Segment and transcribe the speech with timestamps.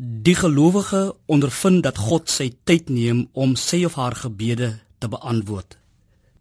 [0.00, 4.68] Die gelowige ondervind dat God sy tyd neem om sy of haar gebede
[5.02, 5.74] te beantwoord.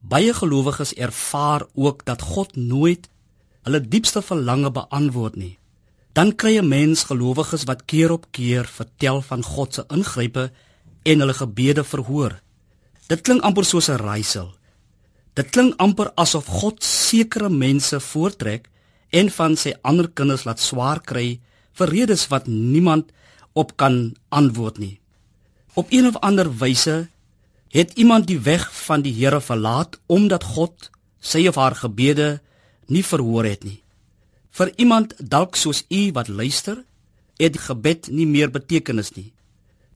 [0.05, 3.07] Baie gelowiges ervaar ook dat God nooit
[3.65, 5.57] hulle diepste verlange beantwoord nie.
[6.13, 10.51] Dan kry 'n mens gelowiges wat keer op keer vertel van God se ingrype
[11.03, 12.39] en hulle gebede verhoor.
[13.07, 14.53] Dit klink amper soos 'n raaisel.
[15.33, 18.69] Dit klink amper asof God sekere mense voortrek
[19.09, 21.39] en van sy ander kinders laat swaar kry
[21.73, 23.11] vir redes wat niemand
[23.57, 24.99] op kan antwoord nie.
[25.73, 27.07] Op een of ander wyse
[27.73, 30.89] het iemand die weg van die Here verlaat omdat God
[31.19, 32.39] sy of haar gebede
[32.87, 33.81] nie verhoor het nie.
[34.57, 36.83] Vir iemand dalk soos u wat luister,
[37.37, 39.31] het gebed nie meer betekenis nie.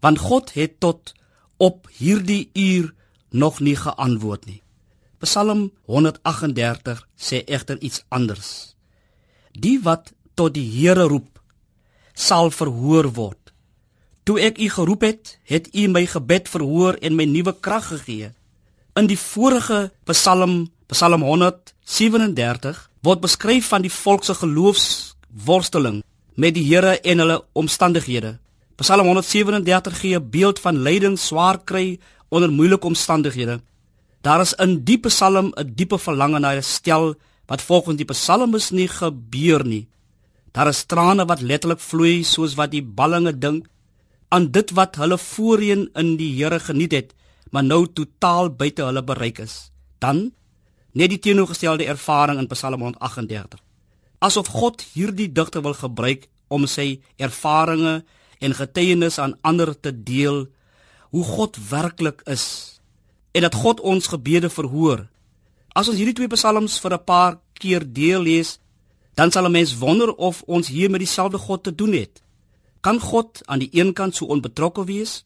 [0.02, 1.14] Want God het tot
[1.58, 2.94] op hierdie uur
[3.30, 4.62] nog nie geantwoord nie.
[5.22, 8.76] Psalm 138 sê egter iets anders.
[9.54, 11.42] Die wat tot die Here roep,
[12.14, 13.41] sal verhoor word.
[14.24, 18.30] Toe ek u geroep het, het u my gebed verhoor en my nuwe krag gegee.
[18.94, 26.04] In die vorige Psalm, Psalm 137, word beskryf van die volk se geloofsworsteling
[26.38, 28.38] met die Here en hulle omstandighede.
[28.78, 32.00] Psalm 137 gee 'n beeld van lyding, swaar kry
[32.30, 33.62] onder moeilike omstandighede.
[34.22, 37.16] Daar is in die Psalm 'n diepe verlange na herstel
[37.48, 39.88] wat volgens die Psalmis nie gebeur nie.
[40.52, 43.68] Daar is trane wat letterlik vloei soos wat die ballinge dink
[44.32, 47.10] aan dit wat hulle voorheen in die Here geniet het,
[47.52, 49.72] maar nou totaal buite hulle bereik is.
[50.00, 50.32] Dan
[50.96, 53.60] net die teenoorgestelde ervaring in Psalm 138.
[54.24, 58.04] Asof God hierdie digter wil gebruik om sy ervarings
[58.42, 60.46] en getuienisse aan ander te deel
[61.12, 62.80] hoe God werklik is
[63.36, 65.06] en dat God ons gebede verhoor.
[65.76, 68.60] As ons hierdie twee psalms vir 'n paar keer deel lees,
[69.16, 72.22] dan sal 'n mens wonder of ons hier met dieselfde God te doen het.
[72.82, 75.24] Kan God aan die een kant so onbetrokke wees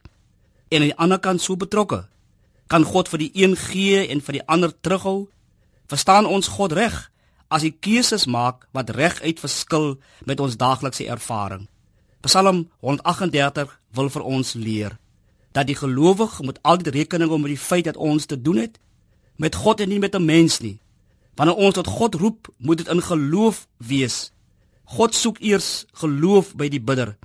[0.67, 2.03] en aan die ander kant so betrokke?
[2.67, 5.29] Kan God vir die een gee en vir die ander terughou?
[5.87, 6.97] Verstaan ons God reg
[7.47, 9.94] as hy keuses maak wat reguit verskil
[10.27, 11.69] met ons daaglikse ervaring?
[12.27, 14.97] Psalm 138 wil vir ons leer
[15.55, 18.81] dat die gelowige moet altyd rekening hou met die feit dat ons te doen het
[19.39, 20.79] met God en nie met 'n mens nie.
[21.35, 24.31] Wanneer ons tot God roep, moet dit in geloof wees.
[24.83, 27.15] God soek eers geloof by die bidder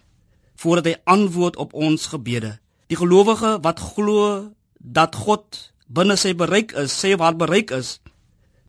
[0.60, 2.58] voordat hy antwoord op ons gebede.
[2.92, 7.98] Die gelowige wat glo dat God binne sy bereik is, sê wat bereik is,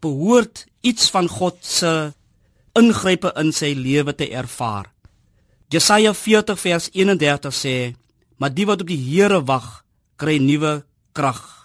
[0.01, 2.11] behoort iets van God se
[2.77, 4.89] ingrype in sy lewe te ervaar.
[5.71, 7.95] Jesaja 40 vers 31 sê:
[8.37, 9.83] "Maar die wat op die Here wag,
[10.15, 11.60] kry nuwe krag."